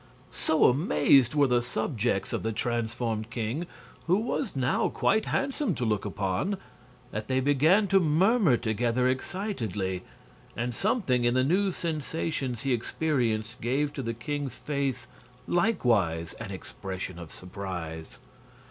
[0.33, 3.67] So amazed were the subjects of the transformed king
[4.07, 6.57] who was now quite handsome to look upon
[7.11, 10.01] that they began to murmur together excitedly,
[10.57, 15.05] and something in the new sensations he experienced gave to the king's face
[15.45, 18.17] likewise an expression of surprise.